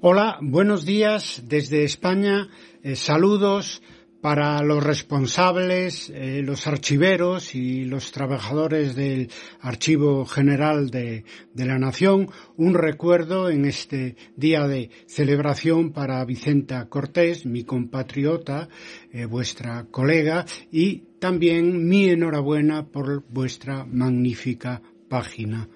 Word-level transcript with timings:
Hola, 0.00 0.38
buenos 0.40 0.86
días 0.86 1.42
desde 1.48 1.82
España. 1.82 2.48
Eh, 2.84 2.94
saludos 2.94 3.82
para 4.20 4.62
los 4.62 4.84
responsables, 4.84 6.08
eh, 6.10 6.40
los 6.44 6.68
archiveros 6.68 7.56
y 7.56 7.84
los 7.84 8.12
trabajadores 8.12 8.94
del 8.94 9.28
Archivo 9.60 10.24
General 10.24 10.88
de, 10.90 11.24
la 11.56 11.80
Nación, 11.80 12.30
un 12.56 12.74
recuerdo 12.74 13.50
en 13.50 13.64
este 13.64 14.14
día 14.36 14.68
de 14.68 14.90
celebración 15.06 15.90
para 15.90 16.24
Vicenta 16.24 16.88
Cortés, 16.88 17.44
mi 17.44 17.64
compatriota, 17.64 18.68
eh, 19.10 19.24
vuestra 19.24 19.86
colega, 19.90 20.46
y 20.70 21.08
también 21.18 21.88
mi 21.88 22.08
enhorabuena 22.08 22.86
por 22.86 23.24
vuestra 23.28 23.84
magnífica 23.84 24.80
página 25.08 25.68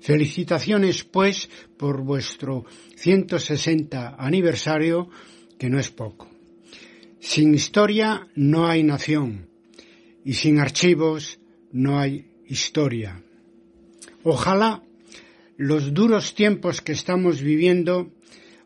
Felicitaciones, 0.00 1.04
pues, 1.04 1.48
por 1.76 2.02
vuestro 2.02 2.64
160 2.96 4.16
aniversario, 4.18 5.08
que 5.58 5.68
no 5.68 5.78
es 5.78 5.90
poco. 5.90 6.28
Sin 7.20 7.54
historia 7.54 8.28
no 8.34 8.68
hay 8.68 8.82
nación 8.82 9.48
y 10.24 10.34
sin 10.34 10.58
archivos 10.58 11.40
no 11.72 11.98
hay 11.98 12.30
historia. 12.46 13.22
Ojalá 14.22 14.82
los 15.56 15.92
duros 15.92 16.34
tiempos 16.34 16.80
que 16.80 16.92
estamos 16.92 17.42
viviendo 17.42 18.12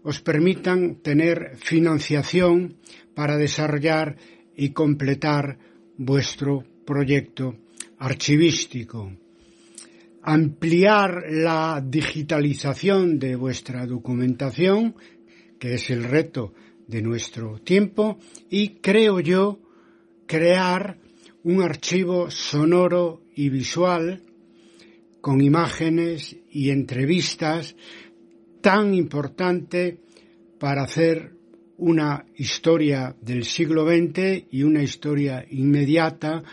os 0.03 0.20
permitan 0.20 0.97
tener 0.97 1.56
financiación 1.56 2.77
para 3.15 3.37
desarrollar 3.37 4.17
y 4.56 4.70
completar 4.70 5.59
vuestro 5.97 6.65
proyecto 6.84 7.56
archivístico, 7.98 9.12
ampliar 10.23 11.25
la 11.31 11.83
digitalización 11.85 13.19
de 13.19 13.37
vuestra 13.37 13.87
documentación, 13.87 14.95
que 15.59 15.75
es 15.75 15.91
el 15.91 16.05
reto 16.05 16.55
de 16.87 17.03
nuestro 17.03 17.59
tiempo 17.59 18.19
y 18.51 18.81
creo 18.81 19.20
yo 19.20 19.61
crear 20.27 20.98
un 21.45 21.62
archivo 21.62 22.31
sonoro 22.31 23.23
y 23.34 23.48
visual 23.48 24.23
con 25.20 25.41
imágenes 25.41 26.36
y 26.51 26.70
entrevistas 26.70 27.75
tan 28.61 28.95
importante 28.95 29.98
para 30.59 30.83
hacer 30.83 31.33
una 31.79 32.25
historia 32.36 33.17
del 33.20 33.45
siglo 33.45 33.84
XX 33.86 34.45
y 34.51 34.62
una 34.62 34.83
historia 34.83 35.45
inmediata 35.51 36.45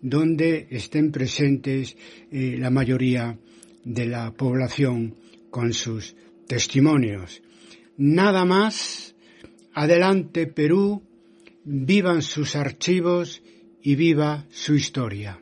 donde 0.00 0.68
estén 0.70 1.10
presentes 1.10 1.96
eh, 2.30 2.56
la 2.58 2.70
mayoría 2.70 3.38
de 3.84 4.06
la 4.06 4.32
población 4.32 5.14
con 5.50 5.72
sus 5.72 6.14
testimonios. 6.46 7.42
Nada 7.96 8.44
más 8.44 9.14
Adelante 9.80 10.48
Perú, 10.48 11.04
vivan 11.62 12.22
sus 12.22 12.56
archivos 12.56 13.42
y 13.80 13.94
viva 13.94 14.44
su 14.50 14.74
historia. 14.74 15.40